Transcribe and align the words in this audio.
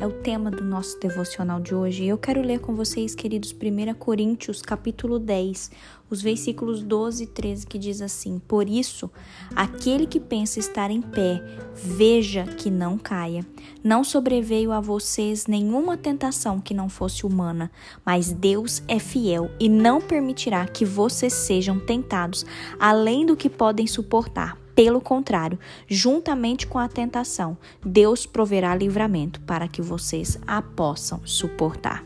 é 0.00 0.06
o 0.06 0.10
tema 0.10 0.50
do 0.50 0.64
nosso 0.64 0.98
devocional 0.98 1.60
de 1.60 1.74
hoje. 1.74 2.06
Eu 2.06 2.16
quero 2.16 2.40
ler 2.40 2.58
com 2.58 2.74
vocês, 2.74 3.14
queridos, 3.14 3.52
1 3.52 3.94
Coríntios, 3.94 4.62
capítulo 4.62 5.18
10, 5.18 5.70
os 6.08 6.22
versículos 6.22 6.82
12 6.82 7.24
e 7.24 7.26
13, 7.26 7.66
que 7.66 7.78
diz 7.78 8.00
assim: 8.00 8.40
Por 8.48 8.66
isso, 8.66 9.10
aquele 9.54 10.06
que 10.06 10.18
pensa 10.18 10.58
estar 10.58 10.90
em 10.90 11.02
pé, 11.02 11.44
veja 11.74 12.44
que 12.44 12.70
não 12.70 12.96
caia. 12.96 13.46
Não 13.84 14.02
sobreveio 14.02 14.72
a 14.72 14.80
vocês 14.80 15.46
nenhuma 15.46 15.98
tentação 15.98 16.60
que 16.60 16.72
não 16.72 16.88
fosse 16.88 17.26
humana, 17.26 17.70
mas 18.04 18.32
Deus 18.32 18.82
é 18.88 18.98
fiel 18.98 19.50
e 19.60 19.68
não 19.68 20.00
permitirá 20.00 20.66
que 20.66 20.86
vocês 20.86 21.34
sejam 21.34 21.78
tentados 21.78 22.46
além 22.78 23.26
do 23.26 23.36
que 23.36 23.50
podem 23.50 23.86
suportar. 23.86 24.56
Pelo 24.80 24.98
contrário, 24.98 25.58
juntamente 25.86 26.66
com 26.66 26.78
a 26.78 26.88
tentação, 26.88 27.54
Deus 27.84 28.24
proverá 28.24 28.74
livramento 28.74 29.38
para 29.42 29.68
que 29.68 29.82
vocês 29.82 30.38
a 30.46 30.62
possam 30.62 31.20
suportar. 31.26 32.02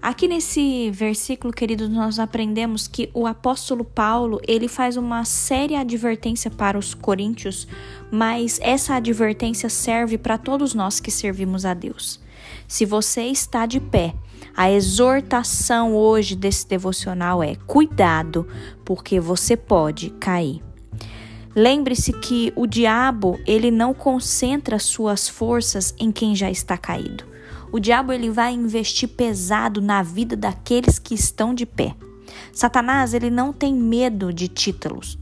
Aqui 0.00 0.28
nesse 0.28 0.92
versículo, 0.92 1.52
queridos, 1.52 1.88
nós 1.88 2.20
aprendemos 2.20 2.86
que 2.86 3.10
o 3.12 3.26
apóstolo 3.26 3.84
Paulo, 3.84 4.40
ele 4.46 4.68
faz 4.68 4.96
uma 4.96 5.24
séria 5.24 5.80
advertência 5.80 6.52
para 6.52 6.78
os 6.78 6.94
coríntios, 6.94 7.66
mas 8.12 8.60
essa 8.62 8.94
advertência 8.94 9.68
serve 9.68 10.16
para 10.16 10.38
todos 10.38 10.72
nós 10.72 11.00
que 11.00 11.10
servimos 11.10 11.64
a 11.64 11.74
Deus. 11.74 12.20
Se 12.68 12.86
você 12.86 13.22
está 13.22 13.66
de 13.66 13.80
pé, 13.80 14.14
a 14.56 14.70
exortação 14.70 15.96
hoje 15.96 16.36
desse 16.36 16.68
devocional 16.68 17.42
é: 17.42 17.56
cuidado, 17.66 18.46
porque 18.84 19.18
você 19.18 19.56
pode 19.56 20.10
cair. 20.10 20.69
Lembre-se 21.54 22.12
que 22.12 22.52
o 22.54 22.66
diabo, 22.66 23.38
ele 23.46 23.70
não 23.70 23.92
concentra 23.92 24.78
suas 24.78 25.28
forças 25.28 25.94
em 25.98 26.12
quem 26.12 26.34
já 26.34 26.50
está 26.50 26.78
caído. 26.78 27.24
O 27.72 27.80
diabo 27.80 28.12
ele 28.12 28.30
vai 28.30 28.52
investir 28.52 29.08
pesado 29.08 29.80
na 29.80 30.02
vida 30.02 30.36
daqueles 30.36 30.98
que 30.98 31.14
estão 31.14 31.54
de 31.54 31.66
pé. 31.66 31.94
Satanás, 32.52 33.14
ele 33.14 33.30
não 33.30 33.52
tem 33.52 33.74
medo 33.74 34.32
de 34.32 34.48
títulos, 34.48 35.18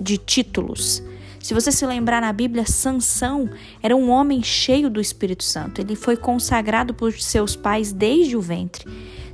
de 0.00 0.16
títulos. 0.16 1.02
Se 1.46 1.54
você 1.54 1.70
se 1.70 1.86
lembrar 1.86 2.20
na 2.20 2.32
Bíblia, 2.32 2.66
Sansão 2.66 3.48
era 3.80 3.94
um 3.94 4.10
homem 4.10 4.42
cheio 4.42 4.90
do 4.90 5.00
Espírito 5.00 5.44
Santo. 5.44 5.80
Ele 5.80 5.94
foi 5.94 6.16
consagrado 6.16 6.92
por 6.92 7.12
seus 7.12 7.54
pais 7.54 7.92
desde 7.92 8.36
o 8.36 8.40
ventre. 8.40 8.84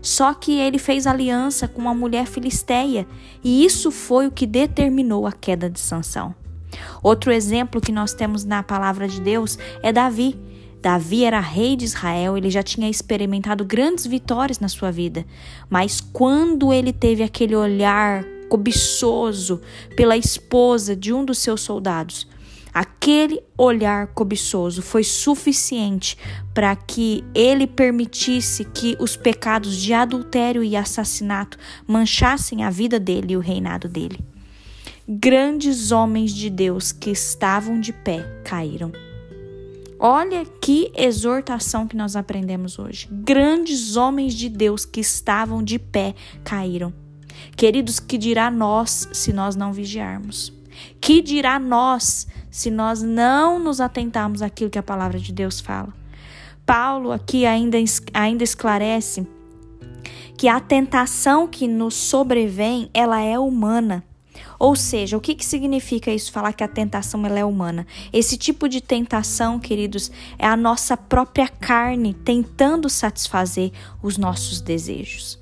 Só 0.02 0.34
que 0.34 0.58
ele 0.58 0.78
fez 0.78 1.06
aliança 1.06 1.66
com 1.66 1.80
uma 1.80 1.94
mulher 1.94 2.26
filisteia, 2.26 3.06
e 3.42 3.64
isso 3.64 3.90
foi 3.90 4.26
o 4.26 4.30
que 4.30 4.46
determinou 4.46 5.26
a 5.26 5.32
queda 5.32 5.70
de 5.70 5.80
Sansão. 5.80 6.34
Outro 7.02 7.32
exemplo 7.32 7.80
que 7.80 7.90
nós 7.90 8.12
temos 8.12 8.44
na 8.44 8.62
palavra 8.62 9.08
de 9.08 9.18
Deus 9.18 9.58
é 9.82 9.90
Davi. 9.90 10.38
Davi 10.82 11.24
era 11.24 11.40
rei 11.40 11.76
de 11.76 11.86
Israel, 11.86 12.36
ele 12.36 12.50
já 12.50 12.62
tinha 12.62 12.90
experimentado 12.90 13.64
grandes 13.64 14.04
vitórias 14.06 14.60
na 14.60 14.68
sua 14.68 14.90
vida, 14.90 15.24
mas 15.70 15.98
quando 15.98 16.74
ele 16.74 16.92
teve 16.92 17.22
aquele 17.22 17.56
olhar 17.56 18.22
cobiçoso 18.52 19.62
pela 19.96 20.14
esposa 20.14 20.94
de 20.94 21.10
um 21.10 21.24
dos 21.24 21.38
seus 21.38 21.62
soldados, 21.62 22.28
Aquele 22.74 23.42
olhar 23.58 24.06
cobiçoso 24.14 24.80
foi 24.80 25.04
suficiente 25.04 26.16
para 26.54 26.74
que 26.74 27.22
ele 27.34 27.66
permitisse 27.66 28.64
que 28.64 28.96
os 28.98 29.14
pecados 29.14 29.76
de 29.76 29.92
adultério 29.92 30.64
e 30.64 30.74
assassinato 30.74 31.58
manchassem 31.86 32.64
a 32.64 32.70
vida 32.70 32.98
dele 32.98 33.34
e 33.34 33.36
o 33.36 33.40
reinado 33.40 33.90
dele. 33.90 34.20
Grandes 35.06 35.92
homens 35.92 36.32
de 36.32 36.48
Deus 36.48 36.92
que 36.92 37.10
estavam 37.10 37.78
de 37.78 37.92
pé 37.92 38.40
caíram. 38.42 38.90
Olha 39.98 40.46
que 40.46 40.90
exortação 40.96 41.86
que 41.86 41.94
nós 41.94 42.16
aprendemos 42.16 42.78
hoje. 42.78 43.06
Grandes 43.12 43.96
homens 43.96 44.32
de 44.32 44.48
Deus 44.48 44.86
que 44.86 45.00
estavam 45.00 45.62
de 45.62 45.78
pé 45.78 46.14
caíram. 46.42 47.01
Queridos, 47.56 48.00
que 48.00 48.18
dirá 48.18 48.50
nós 48.50 49.08
se 49.12 49.32
nós 49.32 49.56
não 49.56 49.72
vigiarmos? 49.72 50.52
Que 51.00 51.20
dirá 51.20 51.58
nós 51.58 52.26
se 52.50 52.70
nós 52.70 53.02
não 53.02 53.58
nos 53.58 53.80
atentarmos 53.80 54.42
àquilo 54.42 54.70
que 54.70 54.78
a 54.78 54.82
palavra 54.82 55.18
de 55.18 55.32
Deus 55.32 55.60
fala? 55.60 55.92
Paulo 56.64 57.12
aqui 57.12 57.44
ainda, 57.44 57.78
ainda 58.14 58.44
esclarece 58.44 59.26
que 60.36 60.48
a 60.48 60.60
tentação 60.60 61.46
que 61.46 61.68
nos 61.68 61.94
sobrevém, 61.94 62.90
ela 62.92 63.20
é 63.20 63.38
humana. 63.38 64.04
Ou 64.58 64.76
seja, 64.76 65.16
o 65.16 65.20
que, 65.20 65.34
que 65.34 65.44
significa 65.44 66.12
isso, 66.12 66.32
falar 66.32 66.52
que 66.52 66.62
a 66.64 66.68
tentação 66.68 67.26
ela 67.26 67.38
é 67.38 67.44
humana? 67.44 67.86
Esse 68.12 68.36
tipo 68.36 68.68
de 68.68 68.80
tentação, 68.80 69.58
queridos, 69.58 70.10
é 70.38 70.46
a 70.46 70.56
nossa 70.56 70.96
própria 70.96 71.48
carne 71.48 72.14
tentando 72.14 72.88
satisfazer 72.88 73.72
os 74.02 74.16
nossos 74.16 74.60
desejos. 74.60 75.41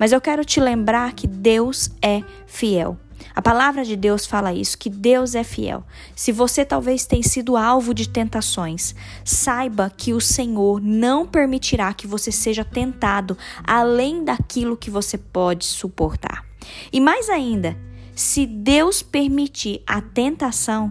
Mas 0.00 0.12
eu 0.12 0.20
quero 0.20 0.46
te 0.46 0.58
lembrar 0.58 1.12
que 1.12 1.26
Deus 1.26 1.90
é 2.00 2.24
fiel. 2.46 2.98
A 3.34 3.42
palavra 3.42 3.84
de 3.84 3.96
Deus 3.96 4.24
fala 4.24 4.54
isso, 4.54 4.78
que 4.78 4.88
Deus 4.88 5.34
é 5.34 5.44
fiel. 5.44 5.84
Se 6.16 6.32
você 6.32 6.64
talvez 6.64 7.04
tenha 7.04 7.22
sido 7.22 7.54
alvo 7.54 7.92
de 7.92 8.08
tentações, 8.08 8.94
saiba 9.22 9.92
que 9.94 10.14
o 10.14 10.20
Senhor 10.20 10.80
não 10.80 11.26
permitirá 11.26 11.92
que 11.92 12.06
você 12.06 12.32
seja 12.32 12.64
tentado 12.64 13.36
além 13.62 14.24
daquilo 14.24 14.74
que 14.74 14.90
você 14.90 15.18
pode 15.18 15.66
suportar. 15.66 16.46
E 16.90 16.98
mais 16.98 17.28
ainda, 17.28 17.76
se 18.14 18.46
Deus 18.46 19.02
permitir 19.02 19.82
a 19.86 20.00
tentação, 20.00 20.90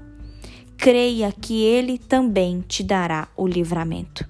creia 0.78 1.31
que 1.31 1.64
Ele 1.64 1.97
também 1.97 2.62
te 2.62 2.84
dará 2.84 3.28
o 3.36 3.47
livramento. 3.47 4.24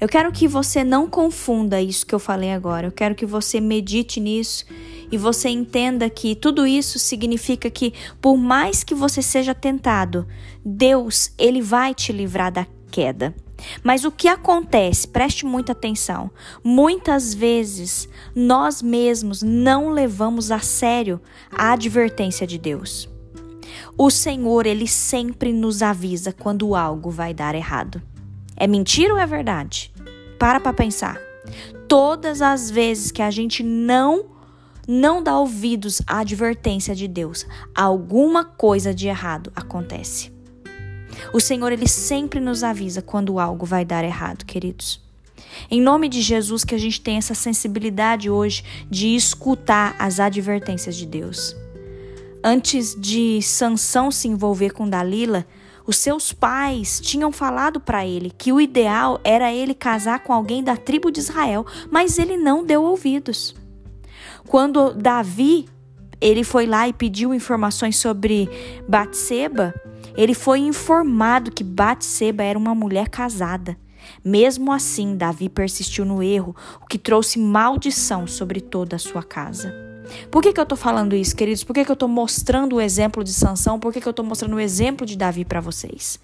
Eu 0.00 0.08
quero 0.08 0.30
que 0.30 0.46
você 0.46 0.84
não 0.84 1.08
confunda 1.08 1.80
isso 1.80 2.06
que 2.06 2.14
eu 2.14 2.18
falei 2.18 2.52
agora. 2.52 2.86
Eu 2.86 2.92
quero 2.92 3.14
que 3.14 3.24
você 3.24 3.60
medite 3.60 4.20
nisso 4.20 4.66
e 5.10 5.16
você 5.16 5.48
entenda 5.48 6.10
que 6.10 6.34
tudo 6.34 6.66
isso 6.66 6.98
significa 6.98 7.70
que 7.70 7.94
por 8.20 8.36
mais 8.36 8.84
que 8.84 8.94
você 8.94 9.22
seja 9.22 9.54
tentado, 9.54 10.26
Deus, 10.64 11.32
ele 11.38 11.62
vai 11.62 11.94
te 11.94 12.12
livrar 12.12 12.52
da 12.52 12.66
queda. 12.90 13.34
Mas 13.82 14.04
o 14.04 14.10
que 14.10 14.28
acontece? 14.28 15.08
Preste 15.08 15.46
muita 15.46 15.72
atenção. 15.72 16.30
Muitas 16.62 17.32
vezes 17.32 18.08
nós 18.34 18.82
mesmos 18.82 19.42
não 19.42 19.90
levamos 19.90 20.50
a 20.50 20.58
sério 20.58 21.20
a 21.50 21.72
advertência 21.72 22.46
de 22.46 22.58
Deus. 22.58 23.08
O 23.96 24.10
Senhor, 24.10 24.66
ele 24.66 24.86
sempre 24.86 25.54
nos 25.54 25.82
avisa 25.82 26.32
quando 26.32 26.74
algo 26.74 27.10
vai 27.10 27.32
dar 27.32 27.54
errado. 27.54 28.02
É 28.56 28.66
mentira 28.66 29.14
ou 29.14 29.20
é 29.20 29.26
verdade? 29.26 29.92
Para 30.38 30.58
para 30.60 30.72
pensar. 30.72 31.18
Todas 31.88 32.42
as 32.42 32.70
vezes 32.70 33.10
que 33.10 33.22
a 33.22 33.30
gente 33.30 33.62
não 33.62 34.36
não 34.88 35.20
dá 35.20 35.36
ouvidos 35.36 36.00
à 36.06 36.20
advertência 36.20 36.94
de 36.94 37.08
Deus, 37.08 37.44
alguma 37.74 38.44
coisa 38.44 38.94
de 38.94 39.08
errado 39.08 39.52
acontece. 39.56 40.32
O 41.32 41.40
Senhor 41.40 41.72
ele 41.72 41.88
sempre 41.88 42.38
nos 42.38 42.62
avisa 42.62 43.02
quando 43.02 43.40
algo 43.40 43.66
vai 43.66 43.84
dar 43.84 44.04
errado, 44.04 44.44
queridos. 44.44 45.04
Em 45.70 45.80
nome 45.80 46.08
de 46.08 46.20
Jesus 46.20 46.64
que 46.64 46.74
a 46.74 46.78
gente 46.78 47.00
tem 47.00 47.16
essa 47.16 47.34
sensibilidade 47.34 48.30
hoje 48.30 48.62
de 48.90 49.14
escutar 49.14 49.96
as 49.98 50.20
advertências 50.20 50.96
de 50.96 51.06
Deus. 51.06 51.56
Antes 52.44 52.94
de 52.94 53.40
Sansão 53.42 54.10
se 54.10 54.28
envolver 54.28 54.70
com 54.70 54.88
Dalila, 54.88 55.46
os 55.86 55.96
seus 55.96 56.32
pais 56.32 57.00
tinham 57.00 57.30
falado 57.30 57.80
para 57.80 58.04
ele 58.04 58.32
que 58.36 58.52
o 58.52 58.60
ideal 58.60 59.20
era 59.22 59.52
ele 59.52 59.74
casar 59.74 60.20
com 60.20 60.32
alguém 60.32 60.62
da 60.62 60.76
tribo 60.76 61.10
de 61.10 61.20
Israel, 61.20 61.64
mas 61.90 62.18
ele 62.18 62.36
não 62.36 62.64
deu 62.64 62.82
ouvidos. 62.82 63.54
Quando 64.46 64.92
Davi 64.92 65.66
ele 66.20 66.42
foi 66.42 66.66
lá 66.66 66.88
e 66.88 66.92
pediu 66.92 67.34
informações 67.34 67.96
sobre 67.96 68.48
Batseba, 68.88 69.74
ele 70.16 70.34
foi 70.34 70.60
informado 70.60 71.50
que 71.50 71.62
Batseba 71.62 72.42
era 72.42 72.58
uma 72.58 72.74
mulher 72.74 73.08
casada. 73.08 73.76
Mesmo 74.24 74.72
assim, 74.72 75.16
Davi 75.16 75.48
persistiu 75.48 76.04
no 76.04 76.22
erro, 76.22 76.54
o 76.80 76.86
que 76.86 76.98
trouxe 76.98 77.38
maldição 77.38 78.26
sobre 78.26 78.60
toda 78.60 78.96
a 78.96 79.00
sua 79.00 79.22
casa. 79.22 79.85
Por 80.30 80.42
que, 80.42 80.52
que 80.52 80.60
eu 80.60 80.64
estou 80.64 80.76
falando 80.76 81.14
isso, 81.14 81.34
queridos? 81.34 81.64
Por 81.64 81.74
que, 81.74 81.84
que 81.84 81.90
eu 81.90 81.94
estou 81.94 82.08
mostrando 82.08 82.76
o 82.76 82.80
exemplo 82.80 83.24
de 83.24 83.32
Sansão? 83.32 83.78
Por 83.78 83.92
que, 83.92 84.00
que 84.00 84.08
eu 84.08 84.10
estou 84.10 84.24
mostrando 84.24 84.54
o 84.56 84.60
exemplo 84.60 85.06
de 85.06 85.16
Davi 85.16 85.44
para 85.44 85.60
vocês? 85.60 86.18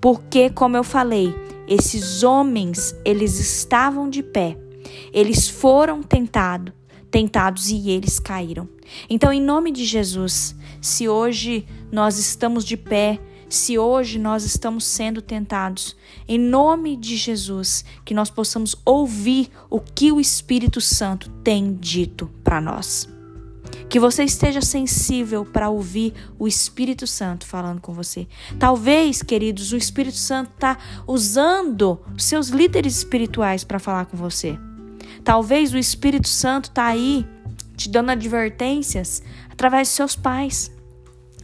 Porque, 0.00 0.50
como 0.50 0.76
eu 0.76 0.84
falei, 0.84 1.34
esses 1.68 2.22
homens, 2.22 2.94
eles 3.04 3.38
estavam 3.38 4.08
de 4.08 4.22
pé. 4.22 4.56
Eles 5.12 5.48
foram 5.48 6.02
tentado, 6.02 6.72
tentados 7.10 7.70
e 7.70 7.90
eles 7.90 8.18
caíram. 8.18 8.68
Então, 9.08 9.32
em 9.32 9.40
nome 9.40 9.72
de 9.72 9.84
Jesus, 9.84 10.54
se 10.80 11.08
hoje 11.08 11.66
nós 11.90 12.18
estamos 12.18 12.64
de 12.64 12.76
pé, 12.76 13.18
se 13.48 13.78
hoje 13.78 14.18
nós 14.18 14.44
estamos 14.44 14.84
sendo 14.84 15.22
tentados, 15.22 15.96
em 16.26 16.38
nome 16.38 16.96
de 16.96 17.16
Jesus, 17.16 17.84
que 18.04 18.14
nós 18.14 18.30
possamos 18.30 18.74
ouvir 18.84 19.50
o 19.70 19.80
que 19.80 20.10
o 20.10 20.20
Espírito 20.20 20.80
Santo 20.80 21.30
tem 21.44 21.74
dito 21.74 22.30
para 22.42 22.60
nós. 22.60 23.08
Que 23.88 24.00
você 24.00 24.24
esteja 24.24 24.60
sensível 24.60 25.44
para 25.44 25.68
ouvir 25.68 26.12
o 26.38 26.48
Espírito 26.48 27.06
Santo 27.06 27.46
falando 27.46 27.80
com 27.80 27.92
você. 27.92 28.26
Talvez, 28.58 29.22
queridos, 29.22 29.72
o 29.72 29.76
Espírito 29.76 30.16
Santo 30.16 30.50
está 30.54 30.76
usando 31.06 32.00
seus 32.18 32.48
líderes 32.48 32.96
espirituais 32.96 33.62
para 33.62 33.78
falar 33.78 34.06
com 34.06 34.16
você. 34.16 34.58
Talvez 35.22 35.72
o 35.72 35.78
Espírito 35.78 36.28
Santo 36.28 36.66
está 36.66 36.86
aí 36.86 37.26
te 37.76 37.88
dando 37.88 38.10
advertências 38.10 39.22
através 39.50 39.88
de 39.88 39.94
seus 39.94 40.16
pais. 40.16 40.75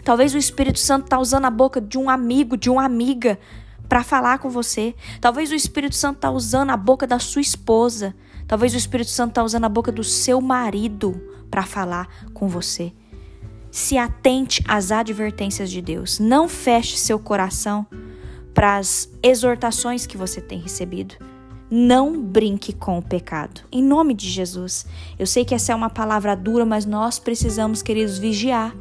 Talvez 0.04 0.34
o 0.34 0.38
Espírito 0.38 0.78
Santo 0.78 1.04
está 1.04 1.18
usando 1.18 1.44
a 1.44 1.50
boca 1.50 1.80
de 1.80 1.96
um 1.96 2.10
amigo, 2.10 2.56
de 2.56 2.68
uma 2.68 2.84
amiga, 2.84 3.38
para 3.88 4.02
falar 4.02 4.38
com 4.38 4.50
você. 4.50 4.94
Talvez 5.20 5.50
o 5.50 5.54
Espírito 5.54 5.94
Santo 5.94 6.16
está 6.16 6.30
usando 6.30 6.70
a 6.70 6.76
boca 6.76 7.06
da 7.06 7.18
sua 7.18 7.42
esposa. 7.42 8.14
Talvez 8.48 8.74
o 8.74 8.76
Espírito 8.76 9.10
Santo 9.10 9.30
está 9.30 9.44
usando 9.44 9.64
a 9.64 9.68
boca 9.68 9.92
do 9.92 10.02
seu 10.02 10.40
marido 10.40 11.20
para 11.50 11.62
falar 11.62 12.08
com 12.32 12.48
você. 12.48 12.92
Se 13.70 13.96
atente 13.96 14.62
às 14.66 14.90
advertências 14.90 15.70
de 15.70 15.80
Deus. 15.80 16.18
Não 16.18 16.48
feche 16.48 16.96
seu 16.96 17.18
coração 17.18 17.86
para 18.52 18.76
as 18.76 19.08
exortações 19.22 20.06
que 20.06 20.16
você 20.16 20.40
tem 20.40 20.58
recebido. 20.58 21.14
Não 21.70 22.20
brinque 22.20 22.72
com 22.72 22.98
o 22.98 23.02
pecado. 23.02 23.62
Em 23.70 23.82
nome 23.82 24.12
de 24.12 24.28
Jesus. 24.28 24.84
Eu 25.18 25.26
sei 25.26 25.44
que 25.44 25.54
essa 25.54 25.72
é 25.72 25.74
uma 25.74 25.88
palavra 25.88 26.34
dura, 26.34 26.66
mas 26.66 26.84
nós 26.84 27.18
precisamos, 27.18 27.80
queridos, 27.82 28.18
vigiar. 28.18 28.74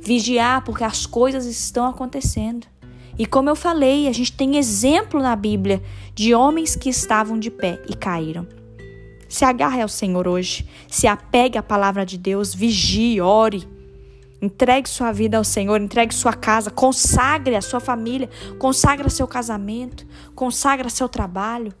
Vigiar 0.00 0.64
porque 0.64 0.84
as 0.84 1.06
coisas 1.06 1.46
estão 1.46 1.86
acontecendo. 1.86 2.66
E 3.18 3.26
como 3.26 3.50
eu 3.50 3.56
falei, 3.56 4.08
a 4.08 4.12
gente 4.12 4.32
tem 4.32 4.56
exemplo 4.56 5.20
na 5.20 5.36
Bíblia 5.36 5.82
de 6.14 6.34
homens 6.34 6.74
que 6.74 6.88
estavam 6.88 7.38
de 7.38 7.50
pé 7.50 7.82
e 7.88 7.94
caíram. 7.94 8.46
Se 9.28 9.44
agarre 9.44 9.80
ao 9.82 9.88
Senhor 9.88 10.26
hoje, 10.26 10.66
se 10.88 11.06
apegue 11.06 11.58
à 11.58 11.62
palavra 11.62 12.04
de 12.04 12.18
Deus, 12.18 12.54
vigie, 12.54 13.20
ore. 13.20 13.68
Entregue 14.42 14.88
sua 14.88 15.12
vida 15.12 15.36
ao 15.36 15.44
Senhor, 15.44 15.78
entregue 15.80 16.14
sua 16.14 16.32
casa, 16.32 16.70
consagre 16.70 17.54
a 17.54 17.60
sua 17.60 17.78
família, 17.78 18.30
consagre 18.58 19.10
seu 19.10 19.28
casamento, 19.28 20.06
consagre 20.34 20.88
seu 20.88 21.08
trabalho. 21.08 21.74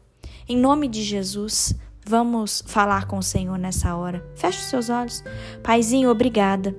Em 0.46 0.56
nome 0.56 0.88
de 0.88 1.02
Jesus, 1.02 1.74
vamos 2.04 2.62
falar 2.66 3.06
com 3.06 3.16
o 3.16 3.22
Senhor 3.22 3.58
nessa 3.58 3.96
hora. 3.96 4.22
Feche 4.36 4.58
os 4.58 4.66
seus 4.66 4.90
olhos. 4.90 5.24
Paizinho, 5.62 6.10
obrigada. 6.10 6.76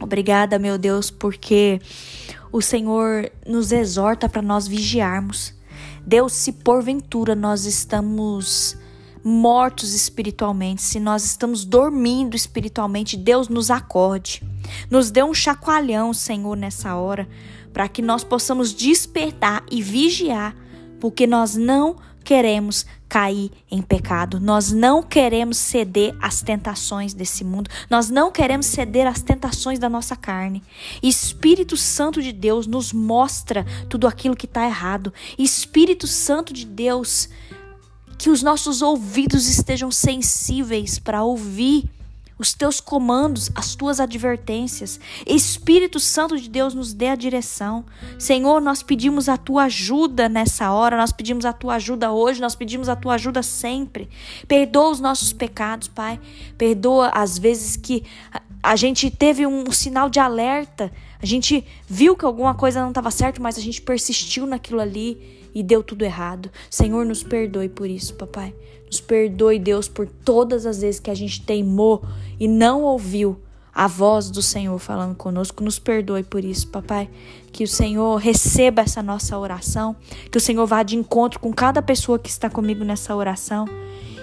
Obrigada, 0.00 0.58
meu 0.58 0.78
Deus, 0.78 1.10
porque 1.10 1.80
o 2.50 2.60
Senhor 2.60 3.30
nos 3.46 3.70
exorta 3.70 4.28
para 4.28 4.42
nós 4.42 4.66
vigiarmos. 4.66 5.54
Deus, 6.04 6.32
se 6.32 6.52
porventura 6.52 7.34
nós 7.34 7.66
estamos 7.66 8.76
mortos 9.22 9.92
espiritualmente, 9.92 10.82
se 10.82 10.98
nós 10.98 11.24
estamos 11.24 11.64
dormindo 11.64 12.34
espiritualmente, 12.34 13.16
Deus 13.16 13.48
nos 13.48 13.70
acorde. 13.70 14.42
Nos 14.90 15.10
dê 15.10 15.22
um 15.22 15.34
chacoalhão, 15.34 16.14
Senhor, 16.14 16.56
nessa 16.56 16.96
hora, 16.96 17.28
para 17.72 17.88
que 17.88 18.00
nós 18.00 18.24
possamos 18.24 18.72
despertar 18.72 19.62
e 19.70 19.82
vigiar, 19.82 20.56
porque 20.98 21.26
nós 21.26 21.54
não 21.54 21.96
queremos 22.24 22.86
cair 23.10 23.50
em 23.68 23.82
pecado, 23.82 24.38
nós 24.38 24.70
não 24.70 25.02
queremos 25.02 25.58
ceder 25.58 26.16
às 26.22 26.40
tentações 26.42 27.12
desse 27.12 27.42
mundo, 27.42 27.68
nós 27.90 28.08
não 28.08 28.30
queremos 28.30 28.66
ceder 28.66 29.04
às 29.04 29.20
tentações 29.20 29.80
da 29.80 29.88
nossa 29.88 30.14
carne. 30.14 30.62
Espírito 31.02 31.76
Santo 31.76 32.22
de 32.22 32.30
Deus 32.30 32.68
nos 32.68 32.92
mostra 32.92 33.66
tudo 33.88 34.06
aquilo 34.06 34.36
que 34.36 34.46
está 34.46 34.64
errado. 34.64 35.12
Espírito 35.36 36.06
Santo 36.06 36.52
de 36.52 36.64
Deus, 36.64 37.28
que 38.16 38.30
os 38.30 38.44
nossos 38.44 38.80
ouvidos 38.80 39.48
estejam 39.48 39.90
sensíveis 39.90 41.00
para 41.00 41.24
ouvir 41.24 41.90
os 42.40 42.54
teus 42.54 42.80
comandos, 42.80 43.50
as 43.54 43.74
tuas 43.74 44.00
advertências. 44.00 44.98
Espírito 45.26 46.00
Santo 46.00 46.38
de 46.40 46.48
Deus 46.48 46.72
nos 46.72 46.94
dê 46.94 47.08
a 47.08 47.14
direção. 47.14 47.84
Senhor, 48.18 48.62
nós 48.62 48.82
pedimos 48.82 49.28
a 49.28 49.36
tua 49.36 49.64
ajuda 49.64 50.26
nessa 50.26 50.72
hora, 50.72 50.96
nós 50.96 51.12
pedimos 51.12 51.44
a 51.44 51.52
tua 51.52 51.74
ajuda 51.74 52.10
hoje, 52.10 52.40
nós 52.40 52.54
pedimos 52.54 52.88
a 52.88 52.96
tua 52.96 53.14
ajuda 53.14 53.42
sempre. 53.42 54.08
Perdoa 54.48 54.90
os 54.90 55.00
nossos 55.00 55.34
pecados, 55.34 55.88
Pai. 55.88 56.18
Perdoa 56.56 57.10
as 57.10 57.38
vezes 57.38 57.76
que 57.76 58.04
a 58.62 58.74
gente 58.74 59.10
teve 59.10 59.46
um 59.46 59.70
sinal 59.70 60.08
de 60.08 60.18
alerta, 60.18 60.90
a 61.22 61.26
gente 61.26 61.66
viu 61.86 62.16
que 62.16 62.24
alguma 62.24 62.54
coisa 62.54 62.80
não 62.80 62.88
estava 62.88 63.10
certa, 63.10 63.40
mas 63.40 63.58
a 63.58 63.60
gente 63.60 63.82
persistiu 63.82 64.46
naquilo 64.46 64.80
ali 64.80 65.50
e 65.54 65.62
deu 65.62 65.82
tudo 65.82 66.04
errado. 66.04 66.50
Senhor, 66.70 67.04
nos 67.04 67.22
perdoe 67.22 67.68
por 67.68 67.88
isso, 67.88 68.14
papai. 68.14 68.54
Nos 68.90 69.00
perdoe, 69.00 69.58
Deus, 69.58 69.88
por 69.88 70.08
todas 70.08 70.66
as 70.66 70.80
vezes 70.80 70.98
que 70.98 71.10
a 71.10 71.14
gente 71.14 71.42
teimou 71.42 72.02
e 72.40 72.48
não 72.48 72.82
ouviu 72.82 73.40
a 73.72 73.86
voz 73.86 74.30
do 74.30 74.42
Senhor 74.42 74.76
falando 74.80 75.14
conosco. 75.14 75.62
Nos 75.62 75.78
perdoe 75.78 76.24
por 76.24 76.44
isso, 76.44 76.66
papai. 76.68 77.08
Que 77.52 77.62
o 77.62 77.68
Senhor 77.68 78.16
receba 78.16 78.82
essa 78.82 79.00
nossa 79.00 79.38
oração, 79.38 79.94
que 80.30 80.38
o 80.38 80.40
Senhor 80.40 80.66
vá 80.66 80.82
de 80.82 80.96
encontro 80.96 81.38
com 81.38 81.52
cada 81.52 81.80
pessoa 81.80 82.18
que 82.18 82.28
está 82.28 82.50
comigo 82.50 82.84
nessa 82.84 83.14
oração 83.14 83.66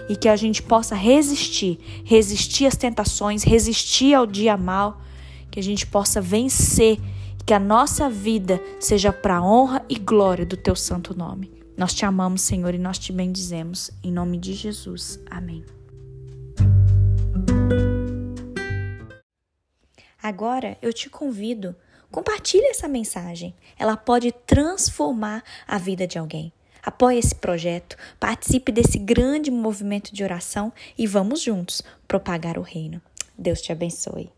e 0.10 0.18
que 0.18 0.28
a 0.28 0.36
gente 0.36 0.62
possa 0.62 0.96
resistir, 0.96 1.80
resistir 2.04 2.66
às 2.66 2.76
tentações, 2.76 3.44
resistir 3.44 4.14
ao 4.14 4.26
dia 4.26 4.58
mal, 4.58 5.02
que 5.50 5.60
a 5.60 5.64
gente 5.64 5.88
possa 5.88 6.20
vencer 6.20 7.00
que 7.46 7.54
a 7.54 7.60
nossa 7.60 8.10
vida 8.10 8.62
seja 8.78 9.14
para 9.14 9.42
honra 9.42 9.82
e 9.88 9.96
glória 9.96 10.46
do 10.46 10.58
teu 10.58 10.76
santo 10.76 11.18
nome. 11.18 11.57
Nós 11.78 11.94
te 11.94 12.06
amamos, 12.06 12.42
Senhor, 12.42 12.74
e 12.74 12.80
nós 12.80 12.98
te 12.98 13.14
bendizemos. 13.14 13.92
Em 14.04 14.12
nome 14.12 14.40
de 14.40 14.54
Jesus. 14.54 15.20
Amém. 15.30 15.64
Agora 20.22 20.76
eu 20.82 20.92
te 20.92 21.08
convido, 21.08 21.76
compartilhe 22.12 22.66
essa 22.66 22.88
mensagem. 22.88 23.54
Ela 23.78 23.96
pode 23.96 24.32
transformar 24.32 25.44
a 25.68 25.78
vida 25.78 26.08
de 26.08 26.18
alguém. 26.18 26.52
Apoie 26.82 27.20
esse 27.20 27.36
projeto, 27.36 27.96
participe 28.20 28.72
desse 28.72 28.98
grande 28.98 29.52
movimento 29.52 30.14
de 30.14 30.24
oração 30.24 30.74
e 30.98 31.06
vamos 31.06 31.42
juntos 31.42 31.84
propagar 32.08 32.58
o 32.58 32.62
reino. 32.62 33.00
Deus 33.38 33.62
te 33.62 33.72
abençoe. 33.72 34.32